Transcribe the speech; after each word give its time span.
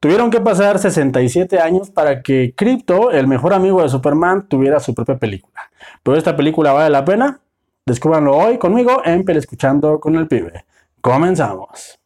Tuvieron 0.00 0.30
que 0.30 0.40
pasar 0.40 0.78
67 0.78 1.58
años 1.58 1.90
para 1.90 2.22
que 2.22 2.54
Crypto, 2.56 3.10
el 3.10 3.26
mejor 3.26 3.54
amigo 3.54 3.82
de 3.82 3.88
Superman, 3.88 4.46
tuviera 4.48 4.80
su 4.80 4.94
propia 4.94 5.16
película. 5.16 5.60
Pero 6.02 6.16
esta 6.16 6.36
película 6.36 6.72
vale 6.72 6.90
la 6.90 7.04
pena. 7.04 7.40
Descúbranlo 7.86 8.36
hoy 8.36 8.58
conmigo 8.58 9.02
en 9.04 9.24
Pel 9.24 9.36
Escuchando 9.36 10.00
con 10.00 10.16
el 10.16 10.26
Pibe. 10.28 10.64
Comenzamos. 11.00 11.98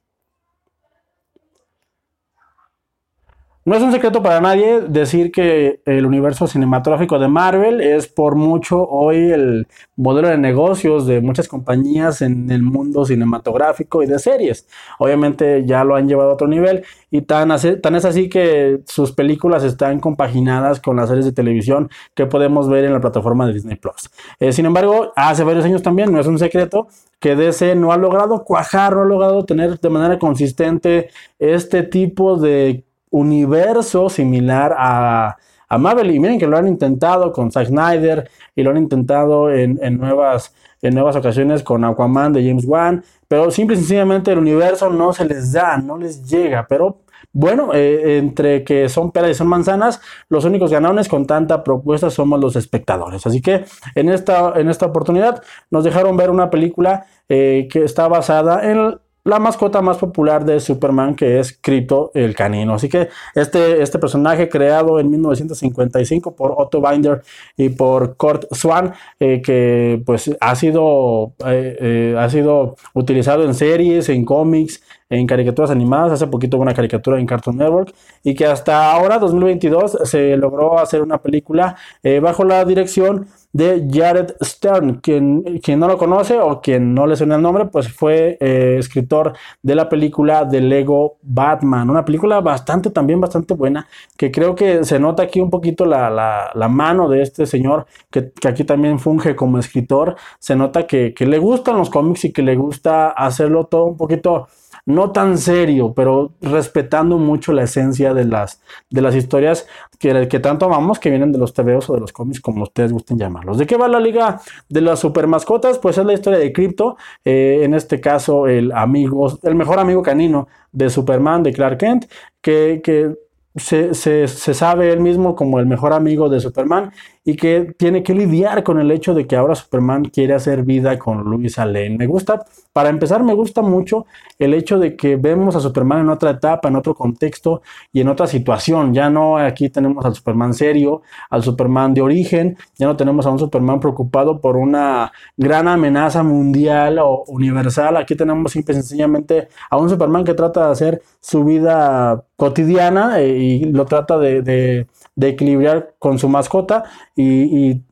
No 3.71 3.77
es 3.77 3.85
un 3.85 3.93
secreto 3.93 4.21
para 4.21 4.41
nadie 4.41 4.81
decir 4.81 5.31
que 5.31 5.81
el 5.85 6.05
universo 6.05 6.49
cinematográfico 6.49 7.21
de 7.21 7.29
Marvel 7.29 7.81
es 7.81 8.09
por 8.09 8.35
mucho 8.35 8.83
hoy 8.83 9.31
el 9.31 9.69
modelo 9.95 10.27
de 10.27 10.39
negocios 10.39 11.07
de 11.07 11.21
muchas 11.21 11.47
compañías 11.47 12.21
en 12.21 12.51
el 12.51 12.65
mundo 12.65 13.05
cinematográfico 13.05 14.03
y 14.03 14.07
de 14.07 14.19
series. 14.19 14.67
Obviamente 14.99 15.65
ya 15.67 15.85
lo 15.85 15.95
han 15.95 16.09
llevado 16.09 16.31
a 16.31 16.35
otro 16.35 16.49
nivel 16.49 16.83
y 17.13 17.23
tan, 17.23 17.51
tan 17.81 17.95
es 17.95 18.05
así 18.05 18.29
que 18.29 18.81
sus 18.87 19.13
películas 19.13 19.63
están 19.63 20.01
compaginadas 20.01 20.81
con 20.81 20.97
las 20.97 21.09
series 21.09 21.27
de 21.27 21.33
televisión 21.33 21.91
que 22.15 22.27
podemos 22.27 22.69
ver 22.69 22.87
en 22.87 22.93
la 22.93 23.01
plataforma 23.01 23.47
de 23.47 23.53
Disney 23.53 23.77
Plus. 23.77 24.11
Eh, 24.41 24.53
sin 24.53 24.67
embargo, 24.67 25.13
hace 25.15 25.45
varios 25.45 25.65
años 25.65 25.81
también, 25.81 26.13
no 26.13 26.19
es 26.19 26.27
un 26.27 26.41
secreto, 26.41 26.89
que 27.21 27.37
DC 27.37 27.77
no 27.77 27.93
ha 27.93 27.97
logrado 27.97 28.43
cuajar, 28.43 28.97
no 28.97 29.03
ha 29.03 29.05
logrado 29.05 29.45
tener 29.45 29.79
de 29.79 29.91
manera 29.91 30.19
consistente 30.19 31.11
este 31.39 31.85
tipo 31.85 32.37
de 32.37 32.85
universo 33.11 34.09
similar 34.09 34.75
a, 34.79 35.37
a 35.69 35.79
Marvel. 35.79 36.11
Y 36.11 36.21
miren 36.21 36.39
que 36.39 36.47
lo 36.47 36.57
han 36.57 36.69
intentado 36.69 37.33
con 37.33 37.51
Zack 37.51 37.69
Snyder 37.69 38.29
y 38.55 38.63
lo 38.63 38.71
han 38.71 38.77
intentado 38.77 39.51
en, 39.51 39.79
nuevas, 39.99 40.55
en 40.83 40.95
nuevas 40.95 41.17
ocasiones 41.17 41.63
con 41.63 41.85
Aquaman 41.85 42.33
de 42.33 42.47
James 42.47 42.65
Wan. 42.67 43.03
Pero 43.29 43.51
simple 43.51 43.77
y 43.77 43.79
sencillamente 43.79 44.33
el 44.33 44.39
universo 44.39 44.91
no 44.91 45.13
se 45.13 45.25
les 45.25 45.53
da, 45.53 45.79
no 45.79 45.97
les 45.97 46.29
llega. 46.29 46.67
Pero 46.69 47.03
bueno, 47.33 47.71
eh, 47.73 48.19
entre 48.19 48.65
que 48.65 48.89
son 48.89 49.13
peras 49.13 49.31
y 49.31 49.35
son 49.35 49.47
manzanas, 49.47 50.01
los 50.29 50.45
únicos 50.45 50.73
ganadores 50.73 51.09
con 51.09 51.27
tanta 51.27 51.63
propuesta 51.63 52.11
somos 52.11 52.41
los 52.41 52.57
espectadores. 52.57 53.25
Así 53.25 53.41
que 53.41 53.65
en 53.95 54.09
esta, 54.09 54.55
en 54.57 54.69
esta 54.69 54.87
oportunidad 54.87 55.43
nos 55.71 55.85
dejaron 55.85 56.17
ver 56.17 56.31
una 56.31 56.51
película 56.51 57.07
eh, 57.29 57.69
que 57.71 57.85
está 57.85 58.09
basada 58.09 58.69
en 58.69 58.99
la 59.25 59.39
mascota 59.39 59.83
más 59.83 59.99
popular 59.99 60.45
de 60.45 60.61
Superman, 60.61 61.15
que 61.15 61.39
es 61.39 61.59
Crypto 61.61 62.11
el 62.15 62.35
canino. 62.35 62.75
Así 62.75 62.89
que 62.89 63.09
este, 63.35 63.83
este 63.83 63.99
personaje 63.99 64.49
creado 64.49 64.99
en 64.99 65.11
1955 65.11 66.35
por 66.35 66.55
Otto 66.57 66.81
Binder 66.81 67.23
y 67.57 67.69
por 67.71 68.17
Kurt 68.17 68.45
Swan, 68.53 68.95
eh, 69.19 69.43
que 69.43 70.03
pues 70.05 70.31
ha 70.41 70.55
sido, 70.57 71.35
eh, 71.47 71.77
eh, 71.81 72.17
ha 72.19 72.29
sido 72.31 72.77
utilizado 72.95 73.45
en 73.45 73.55
series, 73.55 74.09
en 74.09 74.25
cómics, 74.25 74.83
en 75.11 75.27
caricaturas 75.27 75.71
animadas, 75.71 76.13
hace 76.13 76.27
poquito 76.29 76.57
una 76.57 76.73
caricatura 76.73 77.19
en 77.21 77.27
Cartoon 77.27 77.59
Network, 77.59 77.93
y 78.23 78.35
que 78.35 78.47
hasta 78.47 78.93
ahora, 78.93 79.19
2022, 79.19 79.99
se 80.05 80.37
logró 80.37 80.79
hacer 80.79 81.03
una 81.03 81.19
película 81.19 81.77
bajo 82.23 82.45
la 82.45 82.65
dirección 82.65 83.27
de 83.53 83.89
Jared 83.91 84.35
Stern. 84.43 85.01
Quien, 85.01 85.59
quien 85.61 85.81
no 85.81 85.89
lo 85.89 85.99
conoce 85.99 86.39
o 86.39 86.61
quien 86.61 86.95
no 86.95 87.07
le 87.07 87.17
suena 87.17 87.37
el 87.37 87.43
nombre, 87.43 87.67
pues 87.67 87.93
fue 87.93 88.37
eh, 88.41 88.77
escritor 88.79 89.35
de 89.63 89.75
la 89.75 89.89
película 89.89 90.45
de 90.45 90.61
Lego 90.61 91.19
Batman. 91.23 91.91
Una 91.91 92.05
película 92.05 92.41
bastante, 92.41 92.91
también 92.91 93.21
bastante 93.21 93.55
buena, 93.55 93.87
que 94.17 94.31
creo 94.31 94.55
que 94.55 94.85
se 94.85 94.99
nota 94.99 95.25
aquí 95.25 95.41
un 95.41 95.51
poquito 95.51 95.85
la, 95.85 96.11
la, 96.55 96.69
mano 96.69 97.09
de 97.09 97.23
este 97.23 97.47
señor, 97.47 97.87
que, 98.11 98.31
que, 98.33 98.49
aquí 98.49 98.65
también 98.65 98.99
funge 98.99 99.35
como 99.35 99.59
escritor. 99.59 100.17
Se 100.39 100.55
nota 100.55 100.87
que, 100.87 101.15
que 101.15 101.27
le 101.27 101.39
gustan 101.39 101.77
los 101.79 101.91
cómics 101.91 102.25
y 102.25 102.33
que 102.33 102.43
le 102.43 102.57
gusta 102.57 103.09
hacerlo 103.11 103.65
todo 103.65 103.87
un 103.87 103.97
poquito 103.97 104.47
no 104.87 105.11
tan 105.13 105.39
serio, 105.39 105.93
pero 105.95 106.33
respetando 106.41 107.19
mucho 107.19 107.53
la 107.53 107.65
esencia 107.65 108.15
de 108.15 108.25
las, 108.25 108.61
de 108.91 109.01
las 109.01 109.15
historias 109.15 109.67
que, 109.99 110.29
que 110.29 110.41
tanto 110.41 110.67
amamos, 110.67 110.99
que 110.99 111.11
vienen 111.11 111.33
de 111.33 111.39
los 111.39 111.53
TVOs 111.53 111.91
o 111.91 111.95
de 111.95 112.01
los 112.01 112.13
cómics, 112.13 112.41
como 112.41 112.63
ustedes 112.63 112.93
gusten 112.93 113.19
llamarlos. 113.19 113.59
¿De 113.59 113.67
qué 113.67 113.77
va 113.77 113.89
la 113.89 114.01
liga 114.01 114.41
de 114.69 114.81
las 114.81 115.01
super 115.01 115.27
mascotas? 115.27 115.79
Pues 115.79 115.99
es 115.99 116.05
la 116.05 116.15
historia 116.15 116.39
de 116.39 116.53
Crypto, 116.53 116.97
eh, 117.25 117.61
en 117.63 117.75
este 117.75 118.01
caso 118.01 118.47
el 118.47 118.73
amigo, 118.73 119.39
el 119.43 119.55
mejor 119.55 119.79
amigo 119.79 120.03
canino 120.03 120.49
de 120.73 120.91
Superman, 120.91 121.43
de 121.43 121.53
Clark 121.53 121.79
Kent, 121.79 122.07
que, 122.41 122.81
que 122.83 123.15
se, 123.57 123.95
se, 123.95 124.29
se, 124.29 124.55
sabe 124.55 124.93
él 124.93 125.01
mismo 125.01 125.35
como 125.35 125.59
el 125.59 125.67
mejor 125.67 125.93
amigo 125.93 126.29
de 126.29 126.41
Superman 126.41 126.93
y 127.25 127.37
que 127.37 127.75
tiene 127.77 128.03
que 128.03 128.15
lidiar 128.15 128.63
con 128.63 128.81
el 128.81 128.91
hecho 128.91 129.15
de 129.15 129.27
que 129.27 129.37
ahora 129.37 129.55
Superman 129.55 130.05
quiere 130.07 130.35
hacer 130.35 130.63
vida 130.63 130.99
con 130.99 131.23
Luisa 131.23 131.67
Lane. 131.67 131.97
Me 131.99 132.07
gusta, 132.07 132.45
para 132.73 132.89
empezar, 132.89 133.23
me 133.23 133.35
gusta 133.35 133.63
mucho 133.63 134.07
el 134.39 134.55
hecho 134.55 134.79
de 134.79 134.97
que 134.97 135.17
vemos 135.17 135.55
a 135.55 135.61
Superman 135.61 136.01
en 136.01 136.09
otra 136.09 136.31
etapa, 136.31 136.69
en 136.69 136.77
otro 136.77 136.95
contexto 136.95 137.63
y 137.93 138.01
en 138.01 138.09
otra 138.09 138.27
situación. 138.27 138.95
Ya 138.95 139.11
no 139.11 139.37
aquí 139.37 139.69
tenemos 139.69 140.05
al 140.05 140.15
Superman 140.15 140.55
serio, 140.55 141.03
al 141.29 141.43
Superman 141.43 141.93
de 141.95 142.03
origen, 142.03 142.57
ya 142.79 142.87
no 142.87 142.97
tenemos 142.97 143.27
a 143.27 143.31
un 143.31 143.39
Superman 143.39 143.81
preocupado 143.81 144.41
por 144.41 144.57
una 144.57 145.13
gran 145.37 145.69
amenaza 145.69 146.23
mundial 146.23 146.99
o 147.01 147.25
universal. 147.29 147.97
Aquí 147.97 148.17
tenemos 148.17 148.53
simple 148.53 148.73
y 148.73 148.77
sencillamente 148.77 149.49
a 149.71 149.77
un 149.77 149.91
Superman 149.91 150.25
que 150.25 150.35
trata 150.35 150.67
de 150.67 150.73
hacer 150.73 151.03
su 151.21 151.45
vida 151.45 152.25
cotidiana 152.37 153.21
eh, 153.21 153.37
y 153.37 153.65
lo 153.67 153.85
trata 153.85 154.19
de 154.19 154.41
de 154.43 154.87
equilibrar 155.21 155.95
con 155.99 156.19
su 156.19 156.29
mascota 156.29 156.85
y, 157.17 157.83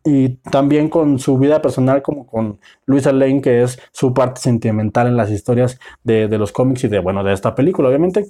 también 0.50 0.88
con 0.88 1.18
su 1.18 1.38
vida 1.38 1.60
personal 1.60 2.02
como 2.02 2.26
con 2.26 2.58
Luisa 2.86 3.12
Lane, 3.12 3.40
que 3.40 3.62
es 3.62 3.78
su 3.92 4.14
parte 4.14 4.40
sentimental 4.40 5.06
en 5.06 5.16
las 5.16 5.30
historias 5.30 5.78
de, 6.04 6.28
los 6.38 6.52
cómics 6.52 6.84
y 6.84 6.88
de, 6.88 6.98
bueno, 6.98 7.22
de 7.24 7.32
esta 7.32 7.54
película, 7.54 7.88
obviamente. 7.88 8.26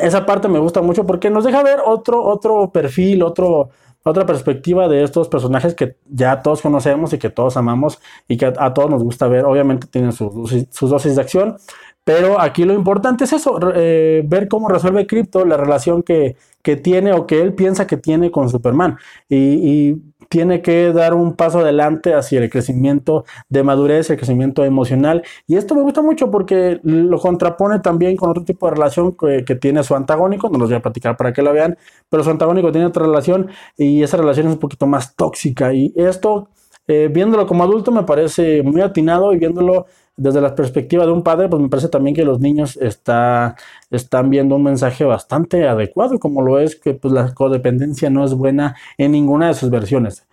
Esa 0.00 0.26
parte 0.26 0.48
me 0.48 0.58
gusta 0.58 0.82
mucho 0.82 1.06
porque 1.06 1.30
nos 1.30 1.44
deja 1.44 1.62
ver 1.62 1.78
otro, 1.84 2.22
otro 2.22 2.70
perfil, 2.70 3.22
otro, 3.22 3.70
otra 4.02 4.26
perspectiva 4.26 4.88
de 4.88 5.02
estos 5.02 5.28
personajes 5.28 5.74
que 5.74 5.96
ya 6.08 6.42
todos 6.42 6.60
conocemos 6.60 7.12
y 7.12 7.18
que 7.18 7.30
todos 7.30 7.56
amamos 7.56 8.00
y 8.28 8.36
que 8.36 8.46
a, 8.46 8.74
todos 8.74 8.90
nos 8.90 9.02
gusta 9.02 9.26
ver. 9.28 9.44
Obviamente 9.44 9.86
tienen 9.86 10.12
sus, 10.12 10.66
sus 10.70 10.90
dosis 10.90 11.16
de 11.16 11.22
acción, 11.22 11.56
pero 12.06 12.40
aquí 12.40 12.64
lo 12.64 12.72
importante 12.72 13.24
es 13.24 13.32
eso, 13.32 13.58
eh, 13.74 14.22
ver 14.24 14.46
cómo 14.46 14.68
resuelve 14.68 15.08
Crypto 15.08 15.44
la 15.44 15.56
relación 15.56 16.04
que, 16.04 16.36
que, 16.62 16.76
tiene 16.76 17.12
o 17.12 17.26
que 17.26 17.42
él 17.42 17.52
piensa 17.52 17.88
que 17.88 17.96
tiene 17.96 18.30
con 18.30 18.48
Superman. 18.48 18.96
Y, 19.28 19.96
tiene 20.28 20.60
que 20.62 20.92
dar 20.92 21.14
un 21.14 21.34
paso 21.34 21.60
adelante 21.60 22.14
hacia 22.14 22.40
el 22.40 22.50
crecimiento 22.50 23.24
de 23.48 23.62
madurez, 23.62 24.10
el 24.10 24.16
crecimiento 24.16 24.64
emocional. 24.64 25.22
Y 25.46 25.56
esto 25.56 25.74
me 25.74 25.82
gusta 25.82 26.02
mucho 26.02 26.30
porque 26.30 26.80
lo 26.82 27.18
contrapone 27.18 27.78
también 27.80 28.16
con 28.16 28.30
otro 28.30 28.44
tipo 28.44 28.66
de 28.66 28.74
relación 28.74 29.16
que, 29.16 29.44
que 29.44 29.54
tiene 29.54 29.84
su 29.84 29.94
antagónico. 29.94 30.48
No 30.48 30.58
los 30.58 30.68
voy 30.68 30.78
a 30.78 30.82
platicar 30.82 31.16
para 31.16 31.32
que 31.32 31.42
lo 31.42 31.52
vean, 31.52 31.76
pero 32.08 32.24
su 32.24 32.30
antagónico 32.30 32.72
tiene 32.72 32.86
otra 32.86 33.04
relación 33.04 33.50
y 33.76 34.02
esa 34.02 34.16
relación 34.16 34.46
es 34.48 34.54
un 34.54 34.58
poquito 34.60 34.86
más 34.86 35.14
tóxica. 35.14 35.72
Y 35.72 35.92
esto, 35.96 36.48
eh, 36.88 37.08
viéndolo 37.12 37.46
como 37.46 37.64
adulto, 37.64 37.92
me 37.92 38.02
parece 38.02 38.62
muy 38.62 38.80
atinado 38.80 39.32
y 39.32 39.38
viéndolo 39.38 39.86
desde 40.16 40.40
la 40.40 40.54
perspectiva 40.54 41.04
de 41.06 41.12
un 41.12 41.22
padre, 41.22 41.48
pues 41.48 41.60
me 41.62 41.68
parece 41.68 41.88
también 41.88 42.16
que 42.16 42.24
los 42.24 42.40
niños 42.40 42.76
está, 42.78 43.56
están 43.90 44.30
viendo 44.30 44.56
un 44.56 44.62
mensaje 44.62 45.04
bastante 45.04 45.68
adecuado, 45.68 46.18
como 46.18 46.42
lo 46.42 46.58
es 46.58 46.76
que 46.76 46.94
pues, 46.94 47.12
la 47.12 47.34
codependencia 47.34 48.10
no 48.10 48.24
es 48.24 48.34
buena 48.34 48.76
en 48.98 49.12
ninguna 49.12 49.48
de 49.48 49.54
sus 49.54 49.70
versiones. 49.70 50.26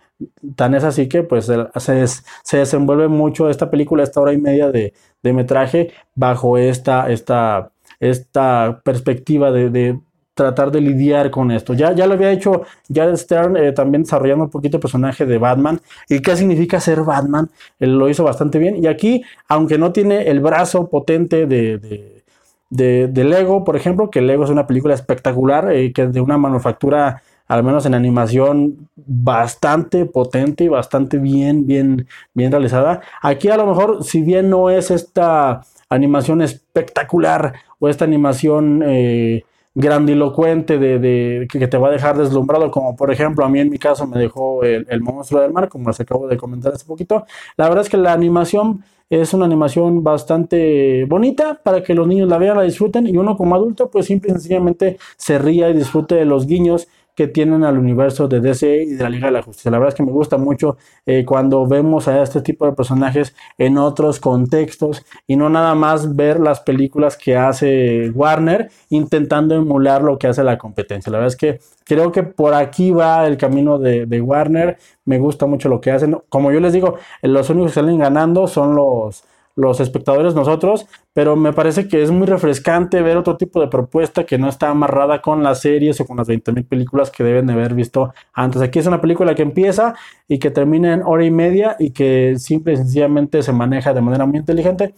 Tan 0.56 0.74
es 0.74 0.84
así 0.84 1.08
que 1.08 1.22
pues 1.24 1.46
se, 1.46 2.06
se 2.06 2.56
desenvuelve 2.56 3.08
mucho 3.08 3.50
esta 3.50 3.70
película, 3.70 4.04
esta 4.04 4.20
hora 4.20 4.32
y 4.32 4.38
media 4.38 4.70
de, 4.70 4.94
de 5.22 5.32
metraje, 5.32 5.92
bajo 6.14 6.56
esta, 6.56 7.10
esta, 7.10 7.72
esta 7.98 8.80
perspectiva 8.84 9.50
de, 9.50 9.98
tratar 10.34 10.70
de 10.70 10.80
lidiar 10.80 11.30
con 11.30 11.50
esto. 11.50 11.74
Ya, 11.74 11.92
ya 11.92 12.06
lo 12.06 12.14
había 12.14 12.32
hecho 12.32 12.62
Jared 12.92 13.16
Stern 13.16 13.56
eh, 13.56 13.72
también 13.72 14.02
desarrollando 14.02 14.44
un 14.44 14.50
poquito 14.50 14.76
el 14.76 14.80
personaje 14.80 15.24
de 15.24 15.38
Batman 15.38 15.80
y 16.08 16.20
qué 16.20 16.36
significa 16.36 16.80
ser 16.80 17.02
Batman. 17.02 17.50
Él 17.78 17.98
lo 17.98 18.08
hizo 18.08 18.24
bastante 18.24 18.58
bien. 18.58 18.82
Y 18.82 18.88
aquí, 18.88 19.22
aunque 19.48 19.78
no 19.78 19.92
tiene 19.92 20.28
el 20.28 20.40
brazo 20.40 20.88
potente 20.88 21.46
de, 21.46 22.22
de, 22.68 23.24
Lego, 23.24 23.64
por 23.64 23.76
ejemplo, 23.76 24.10
que 24.10 24.20
Lego 24.20 24.44
es 24.44 24.50
una 24.50 24.66
película 24.66 24.94
espectacular, 24.94 25.72
eh, 25.72 25.92
que 25.92 26.02
es 26.02 26.12
de 26.12 26.20
una 26.20 26.36
manufactura, 26.36 27.22
al 27.46 27.62
menos 27.62 27.86
en 27.86 27.94
animación, 27.94 28.88
bastante 28.96 30.04
potente 30.06 30.64
y 30.64 30.68
bastante 30.68 31.18
bien, 31.18 31.66
bien, 31.66 32.08
bien 32.32 32.50
realizada. 32.50 33.00
Aquí 33.22 33.48
a 33.48 33.56
lo 33.56 33.66
mejor, 33.66 34.02
si 34.02 34.22
bien 34.22 34.50
no 34.50 34.70
es 34.70 34.90
esta 34.90 35.62
animación 35.88 36.42
espectacular 36.42 37.54
o 37.78 37.88
esta 37.88 38.04
animación... 38.04 38.82
Eh, 38.84 39.44
grandilocuente 39.74 40.78
de, 40.78 41.48
que 41.50 41.66
te 41.66 41.76
va 41.76 41.88
a 41.88 41.90
dejar 41.90 42.16
deslumbrado, 42.16 42.70
como 42.70 42.94
por 42.96 43.12
ejemplo 43.12 43.44
a 43.44 43.48
mí 43.48 43.58
en 43.60 43.70
mi 43.70 43.78
caso 43.78 44.06
me 44.06 44.18
dejó 44.18 44.62
el, 44.62 45.00
monstruo 45.00 45.42
del 45.42 45.52
mar, 45.52 45.68
como 45.68 45.88
les 45.88 46.00
acabo 46.00 46.28
de 46.28 46.36
comentar 46.36 46.72
hace 46.72 46.86
poquito. 46.86 47.24
La 47.56 47.68
verdad 47.68 47.82
es 47.84 47.90
que 47.90 47.96
la 47.96 48.12
animación 48.12 48.84
es 49.10 49.34
una 49.34 49.44
animación 49.44 50.02
bastante 50.02 51.04
bonita 51.06 51.60
para 51.62 51.82
que 51.82 51.94
los 51.94 52.06
niños 52.06 52.28
la 52.28 52.38
vean, 52.38 52.56
la 52.56 52.62
disfruten 52.62 53.06
y 53.06 53.16
uno 53.16 53.36
como 53.36 53.54
adulto 53.54 53.90
pues 53.90 54.06
simple 54.06 54.30
y 54.30 54.32
sencillamente 54.32 54.96
se 55.16 55.38
ría 55.38 55.68
y 55.68 55.74
disfrute 55.74 56.14
de 56.14 56.24
los 56.24 56.46
guiños 56.46 56.88
que 57.14 57.28
tienen 57.28 57.64
al 57.64 57.78
universo 57.78 58.28
de 58.28 58.40
DC 58.40 58.82
y 58.82 58.94
de 58.94 59.02
la 59.02 59.10
Liga 59.10 59.26
de 59.26 59.32
la 59.32 59.42
Justicia. 59.42 59.70
La 59.70 59.78
verdad 59.78 59.94
es 59.94 59.96
que 59.96 60.02
me 60.02 60.12
gusta 60.12 60.36
mucho 60.36 60.76
eh, 61.06 61.24
cuando 61.24 61.66
vemos 61.66 62.08
a 62.08 62.22
este 62.22 62.40
tipo 62.40 62.66
de 62.66 62.72
personajes 62.72 63.34
en 63.58 63.78
otros 63.78 64.20
contextos 64.20 65.04
y 65.26 65.36
no 65.36 65.48
nada 65.48 65.74
más 65.74 66.16
ver 66.16 66.40
las 66.40 66.60
películas 66.60 67.16
que 67.16 67.36
hace 67.36 68.10
Warner 68.10 68.70
intentando 68.90 69.54
emular 69.54 70.02
lo 70.02 70.18
que 70.18 70.26
hace 70.26 70.42
la 70.42 70.58
competencia. 70.58 71.10
La 71.10 71.18
verdad 71.18 71.32
es 71.32 71.36
que 71.36 71.60
creo 71.84 72.12
que 72.12 72.22
por 72.22 72.54
aquí 72.54 72.90
va 72.90 73.26
el 73.26 73.36
camino 73.36 73.78
de, 73.78 74.06
de 74.06 74.20
Warner. 74.20 74.78
Me 75.04 75.18
gusta 75.18 75.46
mucho 75.46 75.68
lo 75.68 75.80
que 75.80 75.90
hacen. 75.90 76.18
Como 76.28 76.50
yo 76.50 76.60
les 76.60 76.72
digo, 76.72 76.96
los 77.22 77.50
únicos 77.50 77.72
que 77.72 77.80
salen 77.80 77.98
ganando 77.98 78.46
son 78.48 78.74
los 78.74 79.24
los 79.56 79.80
espectadores 79.80 80.34
nosotros, 80.34 80.86
pero 81.12 81.36
me 81.36 81.52
parece 81.52 81.86
que 81.88 82.02
es 82.02 82.10
muy 82.10 82.26
refrescante 82.26 83.02
ver 83.02 83.16
otro 83.16 83.36
tipo 83.36 83.60
de 83.60 83.68
propuesta 83.68 84.24
que 84.24 84.38
no 84.38 84.48
está 84.48 84.70
amarrada 84.70 85.22
con 85.22 85.42
las 85.42 85.60
series 85.60 86.00
o 86.00 86.06
con 86.06 86.16
las 86.16 86.28
20.000 86.28 86.66
películas 86.66 87.10
que 87.10 87.24
deben 87.24 87.46
de 87.46 87.52
haber 87.52 87.74
visto 87.74 88.12
antes. 88.32 88.62
Aquí 88.62 88.78
es 88.80 88.86
una 88.86 89.00
película 89.00 89.34
que 89.34 89.42
empieza 89.42 89.94
y 90.26 90.38
que 90.38 90.50
termina 90.50 90.92
en 90.92 91.02
hora 91.02 91.24
y 91.24 91.30
media 91.30 91.76
y 91.78 91.90
que 91.90 92.34
simple 92.38 92.72
y 92.72 92.76
sencillamente 92.76 93.42
se 93.42 93.52
maneja 93.52 93.94
de 93.94 94.00
manera 94.00 94.26
muy 94.26 94.38
inteligente 94.38 94.94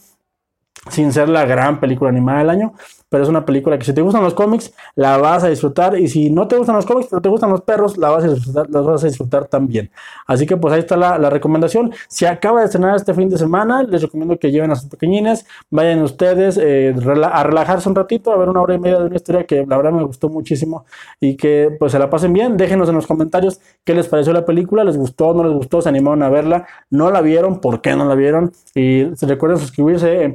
sin 0.90 1.12
ser 1.12 1.28
la 1.28 1.44
gran 1.44 1.80
película 1.80 2.10
animada 2.10 2.38
del 2.38 2.50
año, 2.50 2.74
pero 3.08 3.22
es 3.22 3.28
una 3.28 3.44
película 3.44 3.78
que 3.78 3.84
si 3.84 3.92
te 3.92 4.00
gustan 4.00 4.22
los 4.22 4.34
cómics, 4.34 4.72
la 4.96 5.16
vas 5.18 5.44
a 5.44 5.48
disfrutar. 5.48 5.98
Y 5.98 6.08
si 6.08 6.30
no 6.30 6.48
te 6.48 6.56
gustan 6.56 6.76
los 6.76 6.86
cómics, 6.86 7.08
pero 7.08 7.22
te 7.22 7.28
gustan 7.28 7.50
los 7.50 7.62
perros, 7.62 7.96
la 7.96 8.10
vas 8.10 8.24
a 8.24 8.28
disfrutar, 8.28 8.68
las 8.68 8.84
vas 8.84 9.04
a 9.04 9.06
disfrutar 9.06 9.46
también. 9.46 9.90
Así 10.26 10.44
que 10.44 10.56
pues 10.56 10.74
ahí 10.74 10.80
está 10.80 10.96
la, 10.96 11.30
recomendación. 11.30 11.92
Si 12.08 12.26
acaba 12.26 12.60
de 12.60 12.66
estrenar 12.66 12.96
este 12.96 13.14
fin 13.14 13.28
de 13.28 13.38
semana, 13.38 13.82
les 13.84 14.02
recomiendo 14.02 14.38
que 14.38 14.50
lleven 14.50 14.70
a 14.70 14.76
sus 14.76 14.88
pequeñines, 14.88 15.46
vayan 15.70 16.02
ustedes 16.02 16.58
eh, 16.60 16.94
a 17.32 17.42
relajarse 17.42 17.88
un 17.88 17.94
ratito, 17.94 18.32
a 18.32 18.36
ver 18.36 18.48
una 18.48 18.60
hora 18.60 18.74
y 18.74 18.78
media 18.78 18.98
de 18.98 19.06
una 19.06 19.16
historia 19.16 19.44
que 19.44 19.64
la 19.66 19.76
verdad 19.76 19.92
me 19.92 20.04
gustó 20.04 20.28
muchísimo 20.28 20.84
y 21.20 21.36
que 21.36 21.74
pues 21.78 21.92
se 21.92 21.98
la 21.98 22.10
pasen 22.10 22.32
bien. 22.32 22.56
Déjenos 22.56 22.88
en 22.88 22.96
los 22.96 23.06
comentarios 23.06 23.60
qué 23.84 23.94
les 23.94 24.08
pareció 24.08 24.32
la 24.32 24.44
película, 24.44 24.82
les 24.84 24.96
gustó, 24.96 25.32
no 25.32 25.44
les 25.44 25.52
gustó, 25.52 25.80
se 25.80 25.88
animaron 25.88 26.22
a 26.22 26.28
verla, 26.28 26.66
no 26.90 27.10
la 27.10 27.20
vieron, 27.20 27.60
por 27.60 27.80
qué 27.80 27.94
no 27.94 28.04
la 28.04 28.14
vieron. 28.14 28.52
Y 28.74 29.04
recuerden 29.24 29.58
suscribirse 29.58 30.22
en 30.22 30.34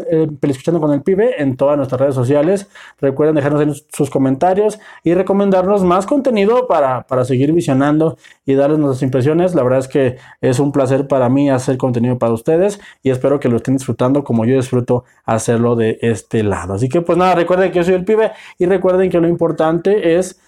Escuchando 0.00 0.80
con 0.80 0.92
el 0.92 1.02
Pibe 1.02 1.40
en 1.40 1.56
todas 1.56 1.76
nuestras 1.76 2.00
redes 2.00 2.14
sociales. 2.14 2.68
Recuerden 3.00 3.36
dejarnos 3.36 3.86
sus 3.92 4.10
comentarios 4.10 4.78
y 5.02 5.14
recomendarnos 5.14 5.84
más 5.84 6.06
contenido 6.06 6.66
para, 6.66 7.06
para 7.06 7.24
seguir 7.24 7.52
visionando 7.52 8.16
y 8.44 8.54
darles 8.54 8.78
nuestras 8.78 9.02
impresiones. 9.02 9.54
La 9.54 9.62
verdad 9.62 9.80
es 9.80 9.88
que 9.88 10.16
es 10.40 10.58
un 10.58 10.72
placer 10.72 11.08
para 11.08 11.28
mí 11.28 11.50
hacer 11.50 11.76
contenido 11.76 12.18
para 12.18 12.32
ustedes 12.32 12.80
y 13.02 13.10
espero 13.10 13.40
que 13.40 13.48
lo 13.48 13.56
estén 13.56 13.76
disfrutando 13.76 14.24
como 14.24 14.44
yo 14.44 14.56
disfruto 14.56 15.04
hacerlo 15.24 15.76
de 15.76 15.98
este 16.02 16.42
lado. 16.42 16.74
Así 16.74 16.88
que 16.88 17.00
pues 17.00 17.18
nada, 17.18 17.34
recuerden 17.34 17.70
que 17.70 17.78
yo 17.78 17.84
soy 17.84 17.94
el 17.94 18.04
pibe 18.04 18.32
y 18.58 18.66
recuerden 18.66 19.10
que 19.10 19.20
lo 19.20 19.28
importante 19.28 20.16
es 20.16 20.40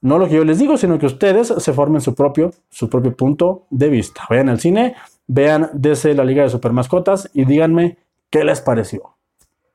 no 0.00 0.18
lo 0.18 0.28
que 0.28 0.34
yo 0.34 0.44
les 0.44 0.58
digo, 0.58 0.76
sino 0.76 0.98
que 0.98 1.06
ustedes 1.06 1.48
se 1.48 1.72
formen 1.72 2.00
su 2.00 2.14
propio, 2.14 2.52
su 2.70 2.88
propio 2.88 3.16
punto 3.16 3.66
de 3.70 3.88
vista. 3.88 4.22
Vayan 4.30 4.48
al 4.48 4.60
cine, 4.60 4.94
vean 5.26 5.70
desde 5.72 6.14
la 6.14 6.24
Liga 6.24 6.44
de 6.44 6.50
Super 6.50 6.72
Mascotas 6.72 7.28
y 7.34 7.44
díganme 7.44 7.98
qué 8.30 8.44
les 8.44 8.60
pareció. 8.60 9.16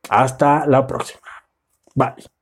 Hasta 0.08 0.66
la 0.66 0.86
próxima. 0.86 1.20
Bye. 1.94 2.33